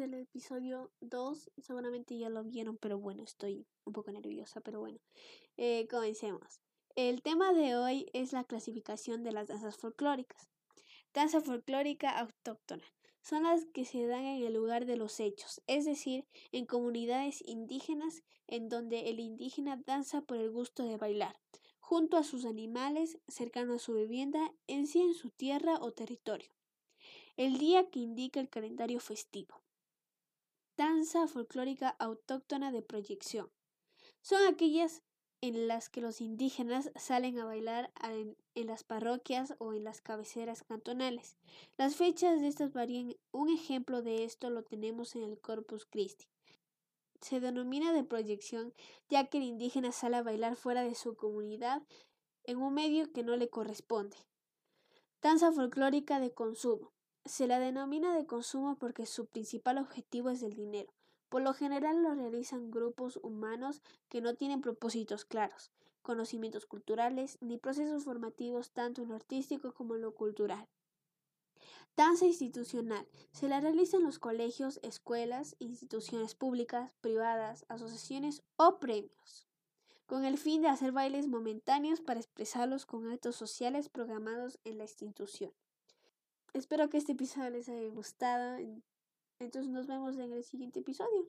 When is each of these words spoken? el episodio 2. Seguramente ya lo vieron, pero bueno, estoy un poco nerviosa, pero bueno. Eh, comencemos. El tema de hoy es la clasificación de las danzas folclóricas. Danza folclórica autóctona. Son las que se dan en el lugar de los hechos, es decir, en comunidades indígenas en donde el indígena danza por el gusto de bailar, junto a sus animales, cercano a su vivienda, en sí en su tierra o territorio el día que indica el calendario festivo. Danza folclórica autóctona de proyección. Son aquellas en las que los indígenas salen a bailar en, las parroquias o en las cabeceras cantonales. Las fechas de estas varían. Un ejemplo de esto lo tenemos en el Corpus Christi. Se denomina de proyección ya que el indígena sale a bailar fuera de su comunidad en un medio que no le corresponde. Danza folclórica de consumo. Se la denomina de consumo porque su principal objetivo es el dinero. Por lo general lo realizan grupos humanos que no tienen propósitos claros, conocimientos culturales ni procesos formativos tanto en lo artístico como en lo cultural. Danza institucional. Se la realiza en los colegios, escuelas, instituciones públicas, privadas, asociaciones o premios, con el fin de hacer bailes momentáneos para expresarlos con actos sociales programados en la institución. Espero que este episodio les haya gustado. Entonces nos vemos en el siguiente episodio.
el 0.00 0.12
episodio 0.12 0.92
2. 1.00 1.50
Seguramente 1.62 2.18
ya 2.18 2.28
lo 2.28 2.44
vieron, 2.44 2.76
pero 2.76 2.98
bueno, 2.98 3.22
estoy 3.22 3.66
un 3.86 3.94
poco 3.94 4.12
nerviosa, 4.12 4.60
pero 4.60 4.80
bueno. 4.80 4.98
Eh, 5.56 5.88
comencemos. 5.88 6.60
El 6.94 7.22
tema 7.22 7.54
de 7.54 7.74
hoy 7.74 8.10
es 8.12 8.34
la 8.34 8.44
clasificación 8.44 9.22
de 9.22 9.32
las 9.32 9.48
danzas 9.48 9.78
folclóricas. 9.78 10.50
Danza 11.14 11.40
folclórica 11.40 12.10
autóctona. 12.10 12.84
Son 13.22 13.44
las 13.44 13.64
que 13.72 13.86
se 13.86 14.06
dan 14.06 14.26
en 14.26 14.44
el 14.44 14.52
lugar 14.52 14.84
de 14.84 14.98
los 14.98 15.20
hechos, 15.20 15.62
es 15.66 15.86
decir, 15.86 16.26
en 16.50 16.66
comunidades 16.66 17.42
indígenas 17.46 18.22
en 18.46 18.68
donde 18.68 19.08
el 19.08 19.20
indígena 19.20 19.82
danza 19.86 20.20
por 20.20 20.36
el 20.36 20.50
gusto 20.50 20.84
de 20.84 20.98
bailar, 20.98 21.40
junto 21.80 22.18
a 22.18 22.24
sus 22.24 22.44
animales, 22.44 23.18
cercano 23.26 23.72
a 23.72 23.78
su 23.78 23.94
vivienda, 23.94 24.52
en 24.66 24.86
sí 24.86 25.00
en 25.00 25.14
su 25.14 25.30
tierra 25.30 25.78
o 25.80 25.92
territorio 25.92 26.50
el 27.36 27.58
día 27.58 27.88
que 27.88 28.00
indica 28.00 28.40
el 28.40 28.48
calendario 28.48 29.00
festivo. 29.00 29.62
Danza 30.76 31.26
folclórica 31.26 31.90
autóctona 31.98 32.72
de 32.72 32.82
proyección. 32.82 33.50
Son 34.20 34.42
aquellas 34.46 35.02
en 35.40 35.66
las 35.66 35.88
que 35.88 36.00
los 36.00 36.20
indígenas 36.20 36.92
salen 36.94 37.38
a 37.38 37.44
bailar 37.44 37.92
en, 38.02 38.36
las 38.54 38.84
parroquias 38.84 39.54
o 39.58 39.74
en 39.74 39.84
las 39.84 40.00
cabeceras 40.00 40.62
cantonales. 40.62 41.36
Las 41.76 41.96
fechas 41.96 42.40
de 42.40 42.48
estas 42.48 42.72
varían. 42.72 43.16
Un 43.32 43.50
ejemplo 43.50 44.02
de 44.02 44.24
esto 44.24 44.50
lo 44.50 44.62
tenemos 44.62 45.16
en 45.16 45.24
el 45.24 45.40
Corpus 45.40 45.84
Christi. 45.84 46.26
Se 47.20 47.40
denomina 47.40 47.92
de 47.92 48.04
proyección 48.04 48.72
ya 49.08 49.26
que 49.26 49.38
el 49.38 49.44
indígena 49.44 49.90
sale 49.90 50.16
a 50.16 50.22
bailar 50.22 50.56
fuera 50.56 50.84
de 50.84 50.94
su 50.94 51.16
comunidad 51.16 51.82
en 52.44 52.58
un 52.58 52.74
medio 52.74 53.12
que 53.12 53.24
no 53.24 53.36
le 53.36 53.48
corresponde. 53.48 54.16
Danza 55.20 55.50
folclórica 55.52 56.20
de 56.20 56.32
consumo. 56.32 56.92
Se 57.24 57.46
la 57.46 57.60
denomina 57.60 58.16
de 58.16 58.26
consumo 58.26 58.76
porque 58.76 59.06
su 59.06 59.26
principal 59.26 59.78
objetivo 59.78 60.30
es 60.30 60.42
el 60.42 60.54
dinero. 60.54 60.92
Por 61.28 61.42
lo 61.42 61.54
general 61.54 62.02
lo 62.02 62.14
realizan 62.14 62.70
grupos 62.70 63.18
humanos 63.22 63.80
que 64.08 64.20
no 64.20 64.34
tienen 64.34 64.60
propósitos 64.60 65.24
claros, 65.24 65.70
conocimientos 66.02 66.66
culturales 66.66 67.38
ni 67.40 67.58
procesos 67.58 68.04
formativos 68.04 68.72
tanto 68.72 69.02
en 69.02 69.08
lo 69.08 69.14
artístico 69.14 69.72
como 69.72 69.94
en 69.94 70.02
lo 70.02 70.14
cultural. 70.14 70.68
Danza 71.96 72.26
institucional. 72.26 73.06
Se 73.30 73.48
la 73.48 73.60
realiza 73.60 73.98
en 73.98 74.02
los 74.02 74.18
colegios, 74.18 74.80
escuelas, 74.82 75.54
instituciones 75.60 76.34
públicas, 76.34 76.96
privadas, 77.00 77.64
asociaciones 77.68 78.42
o 78.56 78.80
premios, 78.80 79.46
con 80.06 80.24
el 80.24 80.38
fin 80.38 80.62
de 80.62 80.68
hacer 80.68 80.90
bailes 80.90 81.28
momentáneos 81.28 82.00
para 82.00 82.18
expresarlos 82.18 82.84
con 82.84 83.10
actos 83.10 83.36
sociales 83.36 83.88
programados 83.88 84.58
en 84.64 84.78
la 84.78 84.84
institución. 84.84 85.52
Espero 86.54 86.90
que 86.90 86.98
este 86.98 87.12
episodio 87.12 87.48
les 87.50 87.68
haya 87.68 87.88
gustado. 87.88 88.58
Entonces 89.38 89.70
nos 89.70 89.86
vemos 89.86 90.18
en 90.18 90.32
el 90.32 90.44
siguiente 90.44 90.80
episodio. 90.80 91.28